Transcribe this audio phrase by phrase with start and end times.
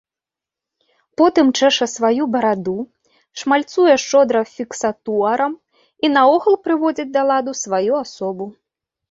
[1.21, 2.73] Потым чэша сваю бараду,
[3.41, 5.53] шмальцуе шчодра фіксатуарам
[6.07, 8.45] і наогул прыводзіць да ладу сваю асобу.